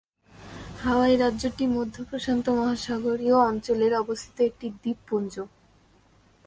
[0.83, 5.33] হাওয়াই রাজ্যটি মধ্য-প্রশান্ত মহাসাগরীয় অঞ্চলে অবস্থিত একটি দ্বীপপুঞ্জ।